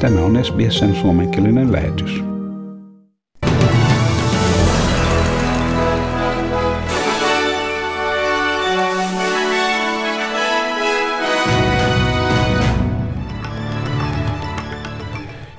Tämä 0.00 0.20
on 0.20 0.44
SBSn 0.44 0.94
suomenkielinen 0.94 1.72
lähetys. 1.72 2.24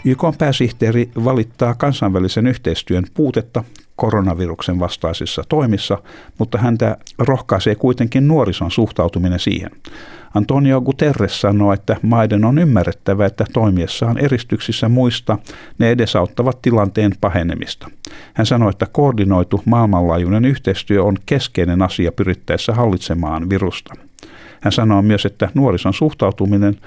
YK 0.06 0.21
pääsihteeri 0.38 1.10
valittaa 1.24 1.76
kansainvälisen 1.76 2.48
yhteistyön 2.48 3.04
puutetta 3.14 3.64
koronaviruksen 3.96 4.80
vastaisissa 4.80 5.43
toimissa, 5.50 5.98
mutta 6.38 6.57
häntä 6.57 6.98
rohkaisee 7.18 7.75
kuitenkin 7.75 8.28
nuorison 8.28 8.71
suhtautuminen 8.71 9.39
siihen. 9.39 9.71
Antonio 10.36 10.82
Guterres 10.82 11.41
sanoo, 11.41 11.73
että 11.73 11.96
maiden 12.02 12.46
on 12.46 12.60
ymmärrettävä, 12.60 13.25
että 13.25 13.46
toimiessaan 13.54 14.18
eristyksissä 14.18 14.89
muista 14.89 15.38
ne 15.78 15.92
edesauttavat 15.92 16.61
tilanteen 16.61 17.11
pahenemista. 17.21 17.89
Hän 18.34 18.46
sanoi, 18.46 18.70
että 18.70 18.87
koordinoitu 18.92 19.61
maailmanlaajuinen 19.65 20.46
yhteistyö 20.46 21.04
on 21.04 21.18
keskeinen 21.25 21.82
asia 21.82 22.12
pyrittäessä 22.12 22.73
hallitsemaan 22.73 23.50
virusta. 23.50 23.93
Hän 24.62 24.71
sanoo 24.71 25.01
myös, 25.01 25.25
että 25.25 25.50
nuorison 25.54 25.93
suhtautuminen 25.93 26.78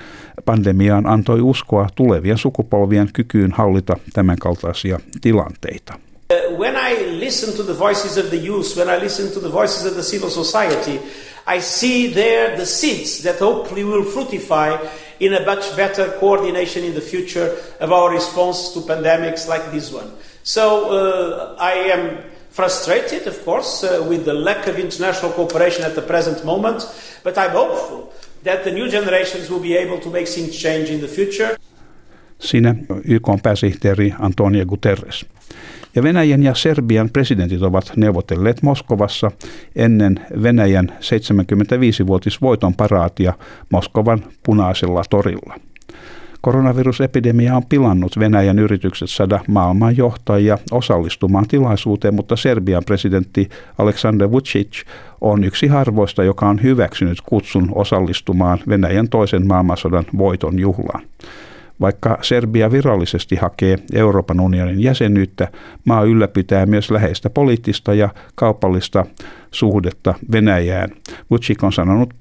pandemiaan 0.44 1.06
antoi 1.06 1.40
uskoa 1.40 1.88
tulevien 1.94 2.38
sukupolvien 2.38 3.08
kykyyn 3.12 3.52
hallita 3.52 3.96
tämänkaltaisia 4.12 5.00
tilanteita. 5.20 6.07
Uh, 6.30 6.50
when 6.56 6.76
I 6.76 6.92
listen 7.16 7.56
to 7.56 7.62
the 7.62 7.72
voices 7.72 8.18
of 8.18 8.30
the 8.30 8.36
youth, 8.36 8.76
when 8.76 8.90
I 8.90 8.98
listen 8.98 9.32
to 9.32 9.40
the 9.40 9.48
voices 9.48 9.86
of 9.86 9.94
the 9.94 10.02
civil 10.02 10.28
society, 10.28 11.00
I 11.46 11.60
see 11.60 12.08
there 12.12 12.54
the 12.54 12.66
seeds 12.66 13.22
that 13.22 13.38
hopefully 13.38 13.82
will 13.82 14.04
fructify 14.04 14.76
in 15.20 15.32
a 15.32 15.46
much 15.46 15.74
better 15.74 16.10
coordination 16.20 16.84
in 16.84 16.92
the 16.92 17.00
future 17.00 17.56
of 17.80 17.92
our 17.92 18.10
response 18.10 18.74
to 18.74 18.80
pandemics 18.80 19.48
like 19.48 19.72
this 19.72 19.90
one. 19.90 20.12
So 20.42 20.90
uh, 20.90 21.56
I 21.58 21.72
am 21.96 22.18
frustrated, 22.50 23.26
of 23.26 23.42
course, 23.42 23.82
uh, 23.84 24.04
with 24.06 24.26
the 24.26 24.34
lack 24.34 24.66
of 24.66 24.78
international 24.78 25.32
cooperation 25.32 25.82
at 25.82 25.94
the 25.94 26.02
present 26.02 26.44
moment, 26.44 26.84
but 27.24 27.38
I'm 27.38 27.52
hopeful 27.52 28.12
that 28.42 28.64
the 28.64 28.70
new 28.70 28.90
generations 28.90 29.48
will 29.48 29.60
be 29.60 29.78
able 29.78 29.98
to 30.00 30.10
make 30.10 30.28
things 30.28 30.54
change 30.54 30.90
in 30.90 31.00
the 31.00 31.08
future. 31.08 31.56
Siinä 32.38 32.74
YK 33.04 33.42
pääsihteeri 33.42 34.14
Antonio 34.20 34.64
Guterres. 34.66 35.24
Ja 35.94 36.02
Venäjän 36.02 36.42
ja 36.42 36.54
Serbian 36.54 37.10
presidentit 37.10 37.62
ovat 37.62 37.92
neuvotelleet 37.96 38.62
Moskovassa 38.62 39.30
ennen 39.76 40.20
Venäjän 40.42 40.88
75-vuotisvoiton 41.00 42.74
paraatia 42.74 43.32
Moskovan 43.70 44.24
punaisella 44.42 45.02
torilla. 45.10 45.54
Koronavirusepidemia 46.40 47.56
on 47.56 47.66
pilannut 47.68 48.18
Venäjän 48.18 48.58
yritykset 48.58 49.10
saada 49.10 49.40
maailman 49.48 49.96
johtajia 49.96 50.58
osallistumaan 50.70 51.48
tilaisuuteen, 51.48 52.14
mutta 52.14 52.36
Serbian 52.36 52.82
presidentti 52.86 53.48
Aleksandar 53.78 54.30
Vucic 54.30 54.82
on 55.20 55.44
yksi 55.44 55.66
harvoista, 55.66 56.24
joka 56.24 56.48
on 56.48 56.62
hyväksynyt 56.62 57.20
kutsun 57.20 57.68
osallistumaan 57.74 58.58
Venäjän 58.68 59.08
toisen 59.08 59.46
maailmansodan 59.46 60.04
voiton 60.18 60.58
juhlaan. 60.58 61.02
Vaikka 61.80 62.18
Serbia 62.22 62.72
virallisesti 62.72 63.36
hakee 63.36 63.78
Euroopan 63.94 64.40
unionin 64.40 64.80
jäsenyyttä, 64.80 65.48
maa 65.84 66.02
ylläpitää 66.02 66.66
myös 66.66 66.90
läheistä 66.90 67.30
poliittista 67.30 67.94
ja 67.94 68.08
kaupallista 68.34 69.06
suhdetta 69.50 70.14
Venäjään. 70.32 70.90
Vucic 71.30 71.64
on 71.64 71.72
sanonut 71.72 72.14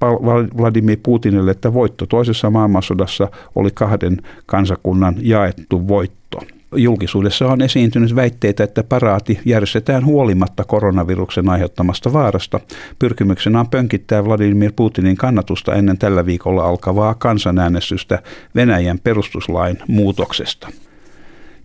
Vladimir 0.58 0.98
Putinille, 1.02 1.50
että 1.50 1.74
voitto 1.74 2.06
toisessa 2.06 2.50
maailmansodassa 2.50 3.28
oli 3.54 3.70
kahden 3.74 4.16
kansakunnan 4.46 5.14
jaettu 5.20 5.88
voitto. 5.88 6.38
Julkisuudessa 6.76 7.46
on 7.46 7.62
esiintynyt 7.62 8.16
väitteitä, 8.16 8.64
että 8.64 8.82
paraati 8.82 9.40
järjestetään 9.44 10.04
huolimatta 10.04 10.64
koronaviruksen 10.64 11.48
aiheuttamasta 11.48 12.12
vaarasta. 12.12 12.60
Pyrkimyksenä 12.98 13.60
on 13.60 13.68
pönkittää 13.68 14.24
Vladimir 14.24 14.72
Putinin 14.76 15.16
kannatusta 15.16 15.74
ennen 15.74 15.98
tällä 15.98 16.26
viikolla 16.26 16.64
alkavaa 16.64 17.14
kansanäänestystä 17.14 18.22
Venäjän 18.54 18.98
perustuslain 18.98 19.78
muutoksesta. 19.88 20.68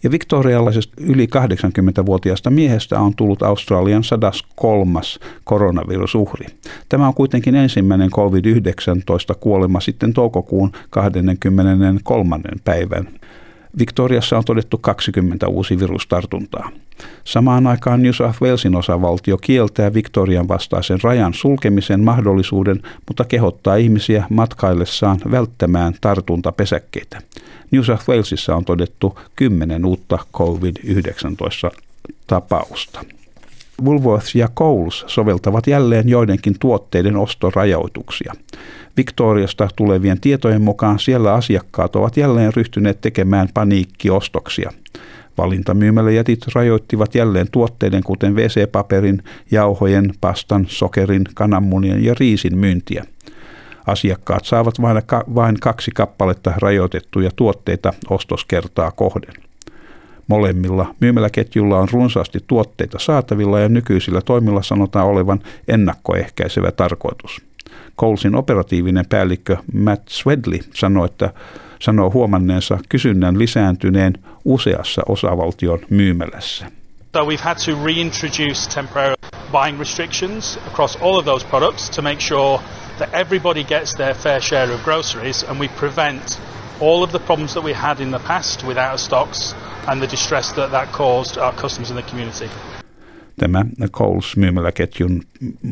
Ja 0.04 0.12
viktorialaisesta 0.12 0.94
yli 0.98 1.28
80-vuotiaasta 1.36 2.50
miehestä 2.50 3.00
on 3.00 3.16
tullut 3.16 3.44
Australian 3.44 4.04
103. 4.04 5.00
koronavirusuhri. 5.44 6.46
Tämä 6.90 7.08
on 7.08 7.14
kuitenkin 7.14 7.56
ensimmäinen 7.56 8.10
COVID-19 8.10 9.36
kuolema 9.40 9.80
sitten 9.80 10.14
toukokuun 10.14 10.72
23. 10.90 12.40
päivän 12.64 13.08
Victoriassa 13.80 14.38
on 14.38 14.46
todettu 14.46 14.78
20 14.78 15.48
uusi 15.48 15.80
virustartuntaa. 15.80 16.70
Samaan 17.24 17.68
aikaan 17.68 18.02
New 18.02 18.12
South 18.12 18.42
Walesin 18.42 18.76
osavaltio 18.76 19.38
kieltää 19.38 19.94
Victorian 19.94 20.48
vastaisen 20.48 21.00
rajan 21.04 21.34
sulkemisen 21.34 22.00
mahdollisuuden, 22.00 22.82
mutta 23.08 23.24
kehottaa 23.24 23.76
ihmisiä 23.76 24.26
matkaillessaan 24.30 25.20
välttämään 25.32 25.94
tartuntapesäkkeitä. 26.02 27.22
New 27.72 27.82
South 27.82 28.10
Walesissa 28.10 28.56
on 28.56 28.66
todettu 28.66 29.20
10 29.36 29.86
uutta 29.86 30.18
COVID-19 30.34 31.78
tapausta. 32.28 33.04
Woolworths 33.86 34.36
ja 34.36 34.48
Coles 34.48 35.04
soveltavat 35.08 35.68
jälleen 35.68 36.10
joidenkin 36.10 36.56
tuotteiden 36.60 37.18
ostorajoituksia. 37.18 38.34
Victoriasta 38.98 39.68
tulevien 39.76 40.22
tietojen 40.22 40.62
mukaan 40.62 41.00
siellä 41.00 41.34
asiakkaat 41.34 41.96
ovat 41.96 42.18
jälleen 42.18 42.54
ryhtyneet 42.54 43.02
tekemään 43.02 43.50
paniikkiostoksia. 43.54 44.72
Valintamyymäläjätit 45.38 46.40
rajoittivat 46.56 47.16
jälleen 47.16 47.48
tuotteiden 47.52 48.04
kuten 48.04 48.36
WC-paperin, 48.36 49.24
jauhojen, 49.52 50.14
pastan, 50.22 50.66
sokerin, 50.70 51.24
kananmunien 51.34 52.04
ja 52.04 52.16
riisin 52.20 52.58
myyntiä. 52.58 53.06
Asiakkaat 53.88 54.46
saavat 54.46 54.76
vain, 55.36 55.60
kaksi 55.60 55.92
kappaletta 55.92 56.54
rajoitettuja 56.58 57.30
tuotteita 57.36 57.94
ostoskertaa 58.10 58.92
kohden. 58.92 59.34
Molemmilla 60.28 60.96
myymäläketjulla 61.00 61.80
on 61.80 61.88
runsaasti 61.92 62.40
tuotteita 62.48 63.00
saatavilla 63.00 63.60
ja 63.60 63.70
nykyisillä 63.70 64.22
toimilla 64.22 64.64
sanotaan 64.64 65.08
olevan 65.08 65.40
ennakkoehkäisevä 65.68 66.72
tarkoitus. 66.72 67.42
Colesin 68.00 68.36
operatiivinen 68.36 69.06
päällikkö 69.10 69.58
Matt 69.74 70.08
Swedley 70.10 70.60
sanoi, 70.74 71.06
että 71.06 71.34
sanoo 71.80 72.12
huomanneensa 72.12 72.78
kysynnän 72.90 73.40
lisääntyneen 73.40 74.14
useassa 74.46 75.02
osavaltion 75.10 75.80
myymälässä. 75.90 76.66
So 77.16 77.26
we've 77.26 77.44
had 77.44 77.58
to 77.66 77.86
reintroduce 77.86 78.70
temporary 78.76 79.16
buying 79.52 79.80
restrictions 79.80 80.60
across 80.68 80.98
all 81.02 81.18
of 81.18 81.26
those 81.26 81.46
products 81.46 81.90
to 81.90 82.02
make 82.02 82.20
sure 82.20 82.60
that 82.98 83.10
everybody 83.14 83.64
gets 83.64 83.96
their 83.96 84.16
fair 84.16 84.42
share 84.42 84.74
of 84.74 84.84
groceries 84.84 85.44
and 85.50 85.60
we 85.60 85.68
prevent 85.68 86.42
all 86.82 87.04
of 87.04 87.10
the 87.12 87.20
problems 87.20 87.54
that 87.54 87.64
we 87.64 87.74
had 87.74 88.00
in 88.00 88.10
the 88.10 88.20
past 88.28 88.64
with 88.68 88.78
out 88.78 88.94
of 88.94 89.00
stocks 89.00 89.56
and 89.88 90.02
the 90.02 90.12
distress 90.12 90.54
that 90.54 90.72
that 90.72 90.92
caused 90.92 91.38
our 91.38 91.54
customers 91.54 91.90
in 91.90 91.96
the 91.96 92.12
community. 92.12 92.50
Tämä 93.40 93.66
Coles 93.92 94.38
myymäläketjun 94.38 95.22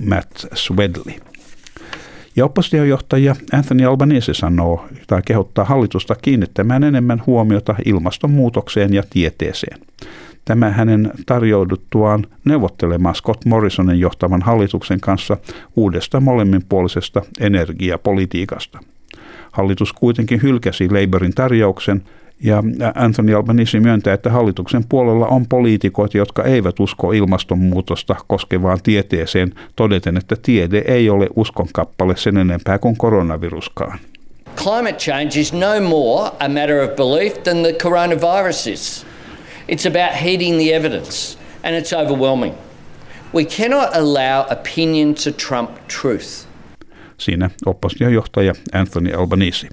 Matt 0.06 0.45
Swedley. 0.53 1.13
Ja 2.35 2.45
oppositiojohtaja 2.45 3.35
Anthony 3.53 3.85
Albanese 3.85 4.34
sanoo 4.34 4.85
tai 5.07 5.22
kehottaa 5.25 5.66
hallitusta 5.66 6.16
kiinnittämään 6.16 6.84
enemmän 6.84 7.23
huomiota 7.28 7.75
ilmastonmuutokseen 7.85 8.94
ja 8.94 9.03
tieteeseen. 9.09 9.79
Tämä 10.45 10.69
hänen 10.69 11.12
tarjouduttuaan 11.25 12.28
neuvottelemaan 12.45 13.16
Scott 13.16 13.45
Morrisonin 13.45 14.00
johtavan 14.00 14.41
hallituksen 14.41 15.00
kanssa 15.00 15.38
uudesta 15.75 16.19
molemminpuolisesta 16.19 17.22
energiapolitiikasta. 17.39 18.79
Hallitus 19.51 19.94
kuitenkin 19.94 20.41
hylkäsi 20.41 20.89
Labourin 20.89 21.34
tarjouksen 21.34 22.01
ja 22.44 22.63
Anthony 22.95 23.36
Albanese 23.36 23.80
myöntää, 23.80 24.13
että 24.13 24.30
hallituksen 24.30 24.83
puolella 24.89 25.27
on 25.27 25.45
poliitikot, 25.48 26.13
jotka 26.13 26.44
eivät 26.44 26.80
usko 26.80 27.12
ilmastonmuutosta 27.12 28.15
koskevaan 28.27 28.80
tieteeseen, 28.83 29.53
todeten, 29.75 30.18
että 30.18 30.36
tiede 30.42 30.83
ei 30.88 31.09
ole 31.09 31.27
uskonkappale 31.36 32.18
sen 32.18 32.38
enempää 32.38 32.80
kuin 32.80 32.98
koronaviruskaan. 32.98 34.00
Climate 34.56 34.98
change 34.98 35.39
is 35.39 35.54
no 35.54 35.81
more 35.89 36.31
a 36.39 36.50
matter 36.50 36.83
of 36.83 36.95
belief 36.95 37.44
than 37.44 37.57
the 37.63 37.74
coronavirus 37.74 38.68
is. 38.68 39.06
It's 39.69 39.88
about 39.88 40.21
heeding 40.24 40.57
the 40.57 40.75
evidence, 40.75 41.38
and 41.63 41.75
it's 41.75 41.94
overwhelming. 41.94 42.54
We 43.33 43.45
cannot 43.45 43.95
allow 43.95 44.45
opinion 44.51 45.15
to 45.15 45.31
trump 45.31 45.69
truth. 45.88 46.50
Siinä 47.21 47.50
oppositiojohtaja 47.65 48.53
Anthony 48.73 49.13
Albanese. 49.13 49.68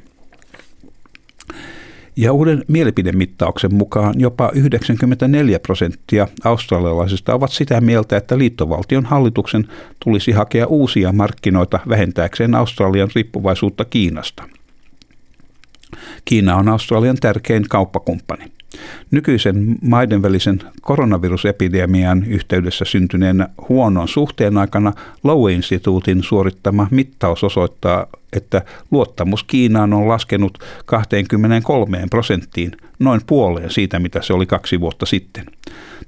Ja 2.17 2.33
uuden 2.33 2.65
mielipidemittauksen 2.69 3.75
mukaan 3.75 4.15
jopa 4.21 4.51
94 4.55 5.59
prosenttia 5.59 6.29
australialaisista 6.45 7.35
ovat 7.35 7.53
sitä 7.53 7.81
mieltä, 7.81 8.17
että 8.17 8.39
liittovaltion 8.39 9.05
hallituksen 9.05 9.69
tulisi 10.05 10.33
hakea 10.33 10.67
uusia 10.67 11.13
markkinoita 11.13 11.81
vähentääkseen 11.89 12.55
Australian 12.55 13.09
riippuvaisuutta 13.15 13.85
Kiinasta. 13.85 14.43
Kiina 16.25 16.57
on 16.57 16.69
Australian 16.69 17.17
tärkein 17.17 17.69
kauppakumppani. 17.69 18.58
Nykyisen 19.11 19.77
maiden 19.83 20.23
välisen 20.23 20.61
koronavirusepidemian 20.81 22.25
yhteydessä 22.25 22.85
syntyneen 22.85 23.49
huonon 23.69 24.09
suhteen 24.09 24.59
aikana 24.59 24.93
Lowe-instituutin 25.25 26.23
suorittama 26.23 26.87
mittaus 26.91 27.45
osoittaa, 27.45 28.07
että 28.33 28.63
luottamus 28.91 29.45
Kiinaan 29.45 29.93
on 29.93 30.09
laskenut 30.09 30.59
23 30.87 32.07
prosenttiin, 32.11 32.73
noin 32.99 33.21
puoleen 33.27 33.71
siitä, 33.71 33.99
mitä 33.99 34.23
se 34.23 34.33
oli 34.33 34.47
kaksi 34.47 34.81
vuotta 34.81 35.07
sitten. 35.07 35.47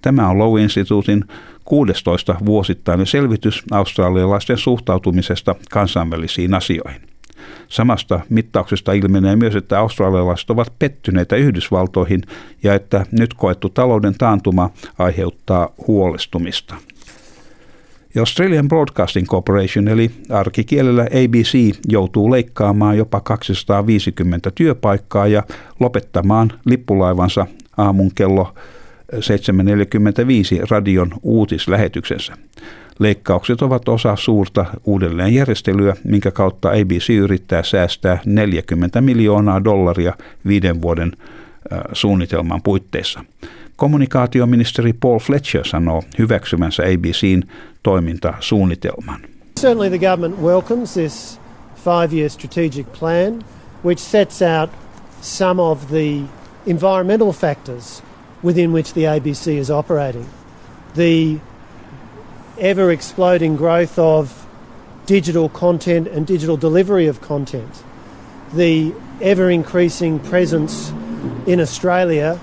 Tämä 0.02 0.28
on 0.28 0.38
Lowe-instituutin 0.38 1.24
16 1.64 2.36
vuosittainen 2.46 3.06
selvitys 3.06 3.62
australialaisten 3.70 4.58
suhtautumisesta 4.58 5.54
kansainvälisiin 5.70 6.54
asioihin. 6.54 7.00
Samasta 7.68 8.20
mittauksesta 8.28 8.92
ilmenee 8.92 9.36
myös, 9.36 9.56
että 9.56 9.78
australialaiset 9.78 10.50
ovat 10.50 10.72
pettyneitä 10.78 11.36
Yhdysvaltoihin 11.36 12.22
ja 12.62 12.74
että 12.74 13.06
nyt 13.10 13.34
koettu 13.34 13.68
talouden 13.68 14.14
taantuma 14.18 14.70
aiheuttaa 14.98 15.68
huolestumista. 15.86 16.74
Australian 18.18 18.68
Broadcasting 18.68 19.26
Corporation 19.26 19.88
eli 19.88 20.10
arkikielellä 20.30 21.02
ABC 21.02 21.78
joutuu 21.88 22.30
leikkaamaan 22.30 22.98
jopa 22.98 23.20
250 23.20 24.50
työpaikkaa 24.50 25.26
ja 25.26 25.42
lopettamaan 25.80 26.52
lippulaivansa 26.64 27.46
aamun 27.76 28.10
kello 28.14 28.54
7.45 29.14 29.20
radion 30.70 31.10
uutislähetyksensä. 31.22 32.32
Leikkaukset 33.00 33.62
ovat 33.62 33.88
osa 33.88 34.16
suurta 34.16 34.66
uudelleenjärjestelyä, 34.84 35.96
minkä 36.04 36.30
kautta 36.30 36.68
ABC 36.68 37.10
yrittää 37.10 37.62
säästää 37.62 38.18
40 38.26 39.00
miljoonaa 39.00 39.64
dollaria 39.64 40.14
viiden 40.46 40.82
vuoden 40.82 41.12
suunnitelman 41.92 42.62
puitteissa. 42.62 43.24
Kommunikaatioministeri 43.76 44.92
Paul 44.92 45.18
Fletcher 45.18 45.64
sanoo 45.66 46.02
hyväksymänsä 46.18 46.82
ABCn 46.82 47.42
toimintasuunnitelman. 47.82 49.20
Certainly 49.60 49.88
the 49.88 49.98
government 49.98 50.42
welcomes 50.42 50.92
this 50.94 51.40
five-year 51.84 52.30
strategic 52.30 52.86
plan, 52.98 53.44
which 53.84 54.02
sets 54.02 54.40
out 54.42 54.70
some 55.20 55.62
of 55.62 55.86
the 55.86 56.20
environmental 56.66 57.32
factors 57.32 58.02
within 58.44 58.72
which 58.72 58.94
the 58.94 59.18
ABC 59.18 59.46
is 59.60 59.70
operating. 59.70 60.24
The 60.94 61.40
ever 62.60 62.90
exploding 62.90 63.56
growth 63.56 63.98
of 63.98 64.46
digital 65.06 65.48
content 65.48 66.06
and 66.08 66.26
digital 66.26 66.56
delivery 66.56 67.08
of 67.08 67.20
content, 67.20 67.82
the 68.54 68.92
ever 69.20 69.50
increasing 69.50 70.20
presence 70.20 70.92
in 71.46 71.60
Australia 71.60 72.38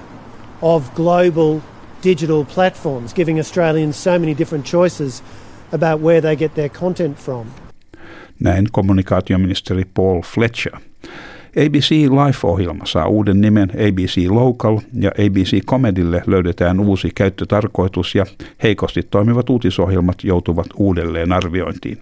of 0.62 0.94
global 0.96 1.62
digital 2.02 2.46
platforms, 2.46 3.14
giving 3.14 3.40
Australians 3.40 3.96
so 3.96 4.19
many 4.19 4.34
different 4.34 4.66
choices 4.66 5.22
about 5.72 6.00
where 6.00 6.22
they 6.22 6.36
get 6.36 6.56
their 6.56 6.69
content 6.69 7.19
from. 7.19 7.52
Näin 8.40 8.68
kommunikaatioministeri 8.72 9.86
Paul 9.94 10.22
Fletcher. 10.22 10.78
ABC 11.65 11.92
Life-ohjelma 11.92 12.86
saa 12.86 13.07
uuden 13.07 13.42
nimen 13.42 13.69
ABC 13.69 14.30
Local 14.30 14.80
ja 14.94 15.09
ABC 15.09 15.65
Comedylle 15.65 16.24
löydetään 16.27 16.80
uusi 16.80 17.12
käyttötarkoitus 17.15 18.15
ja 18.15 18.25
heikosti 18.63 19.04
toimivat 19.04 19.50
uutisohjelmat 19.50 20.24
joutuvat 20.24 20.68
uudelleen 20.75 21.31
arviointiin. 21.31 21.98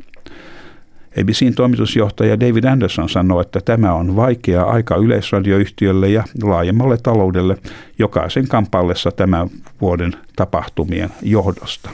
ABCn 1.22 1.54
toimitusjohtaja 1.56 2.40
David 2.40 2.64
Anderson 2.64 3.10
sanoi, 3.10 3.42
että 3.42 3.60
tämä 3.66 3.94
on 3.94 4.16
vaikea 4.16 4.64
aika 4.64 4.96
yleisradioyhtiölle 4.96 6.10
ja 6.10 6.24
laajemmalle 6.44 6.98
taloudelle 7.04 7.58
jokaisen 8.00 8.48
kampallessa 8.48 9.12
tämän 9.12 9.50
vuoden 9.82 10.14
tapahtumien 10.36 11.10
johdosta. 11.22 11.90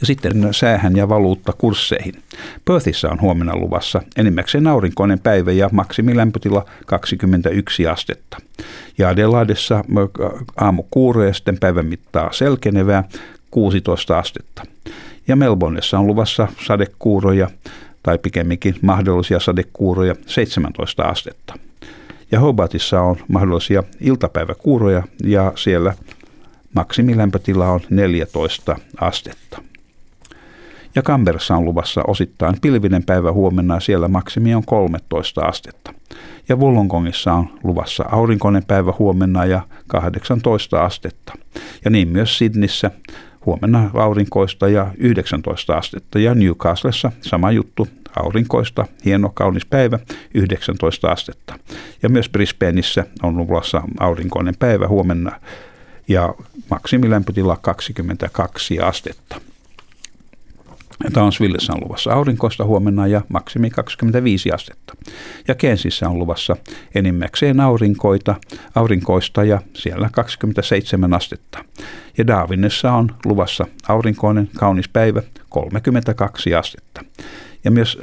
Ja 0.00 0.06
sitten 0.06 0.48
säähän 0.50 0.96
ja 0.96 1.08
valuutta 1.08 1.52
kursseihin. 1.52 2.14
Perthissä 2.64 3.10
on 3.10 3.20
huomenna 3.20 3.56
luvassa 3.56 4.02
enimmäkseen 4.16 4.66
aurinkoinen 4.66 5.18
päivä 5.18 5.52
ja 5.52 5.68
maksimilämpötila 5.72 6.64
21 6.86 7.86
astetta. 7.86 8.36
Ja 8.98 9.08
Adelaidessa 9.08 9.84
aamu 10.56 10.82
kuuree 10.90 11.34
sitten 11.34 11.58
päivän 11.58 11.86
mittaa 11.86 12.32
selkenevää 12.32 13.04
16 13.50 14.18
astetta. 14.18 14.62
Ja 15.28 15.36
Melbourneissa 15.36 15.98
on 15.98 16.06
luvassa 16.06 16.48
sadekuuroja 16.66 17.50
tai 18.02 18.18
pikemminkin 18.18 18.74
mahdollisia 18.82 19.40
sadekuuroja 19.40 20.14
17 20.26 21.02
astetta. 21.02 21.54
Ja 22.32 22.40
Hobartissa 22.40 23.00
on 23.00 23.16
mahdollisia 23.28 23.82
iltapäiväkuuroja 24.00 25.02
ja 25.24 25.52
siellä 25.54 25.94
maksimilämpötila 26.74 27.70
on 27.70 27.80
14 27.90 28.76
astetta. 29.00 29.62
Ja 30.94 31.02
Kamberassa 31.02 31.56
on 31.56 31.64
luvassa 31.64 32.02
osittain 32.06 32.56
pilvinen 32.60 33.02
päivä 33.02 33.32
huomenna 33.32 33.80
siellä 33.80 34.08
maksimi 34.08 34.54
on 34.54 34.64
13 34.64 35.40
astetta. 35.40 35.94
Ja 36.48 36.56
Wollongongissa 36.56 37.32
on 37.32 37.48
luvassa 37.62 38.04
aurinkoinen 38.10 38.64
päivä 38.64 38.92
huomenna 38.98 39.44
ja 39.44 39.60
18 39.86 40.84
astetta. 40.84 41.32
Ja 41.84 41.90
niin 41.90 42.08
myös 42.08 42.38
Sydnissä 42.38 42.90
huomenna 43.46 43.90
aurinkoista 43.94 44.68
ja 44.68 44.86
19 44.98 45.76
astetta. 45.76 46.18
Ja 46.18 46.34
Newcastlessa 46.34 47.12
sama 47.20 47.50
juttu, 47.50 47.88
aurinkoista, 48.16 48.86
hieno 49.04 49.30
kaunis 49.34 49.66
päivä, 49.66 49.98
19 50.34 51.12
astetta. 51.12 51.58
Ja 52.02 52.08
myös 52.08 52.28
Brisbaneissa 52.28 53.04
on 53.22 53.36
luvassa 53.36 53.82
aurinkoinen 54.00 54.54
päivä 54.58 54.88
huomenna 54.88 55.40
ja 56.08 56.34
maksimilämpötila 56.70 57.56
22 57.56 58.80
astetta. 58.80 59.40
Townsvillessä 61.12 61.72
on 61.72 61.80
luvassa 61.84 62.12
aurinkoista 62.12 62.64
huomenna 62.64 63.06
ja 63.06 63.20
maksimi 63.28 63.70
25 63.70 64.52
astetta. 64.52 64.94
Ja 65.48 65.54
Kensissä 65.54 66.08
on 66.08 66.18
luvassa 66.18 66.56
enimmäkseen 66.94 67.60
aurinkoita, 67.60 68.34
aurinkoista 68.74 69.44
ja 69.44 69.60
siellä 69.74 70.08
27 70.12 71.14
astetta. 71.14 71.64
Ja 72.18 72.26
Darwinissa 72.26 72.92
on 72.92 73.14
luvassa 73.24 73.66
aurinkoinen 73.88 74.50
kaunis 74.56 74.88
päivä 74.88 75.22
32 75.48 76.54
astetta. 76.54 77.04
Ja 77.64 77.70
myös 77.70 77.98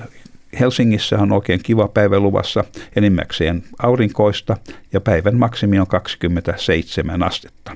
Helsingissä 0.59 1.17
on 1.17 1.31
oikein 1.31 1.59
kiva 1.63 1.87
päivä 1.87 2.19
luvassa 2.19 2.63
enimmäkseen 2.95 3.63
aurinkoista 3.79 4.57
ja 4.93 5.01
päivän 5.01 5.35
maksimi 5.35 5.79
on 5.79 5.87
27 5.87 7.23
astetta 7.23 7.75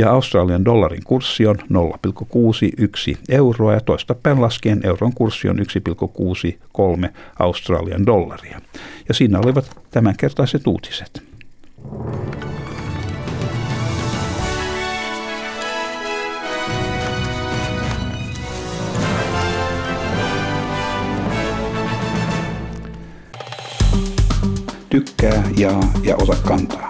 ja 0.00 0.10
Australian 0.10 0.64
dollarin 0.64 1.04
kurssi 1.04 1.46
on 1.46 1.56
0,61 1.58 3.18
euroa 3.28 3.72
ja 3.72 3.80
toista 3.80 4.14
päin 4.14 4.40
laskien 4.40 4.80
euron 4.84 5.12
kurssi 5.14 5.48
on 5.48 5.58
1,63 5.58 7.08
Australian 7.38 8.06
dollaria. 8.06 8.60
Ja 9.08 9.14
siinä 9.14 9.38
olivat 9.38 9.80
tämänkertaiset 9.90 10.66
uutiset. 10.66 11.22
Tykkää, 24.90 25.42
jaa 25.56 25.92
ja 26.02 26.16
ota 26.16 26.36
kantaa. 26.46 26.89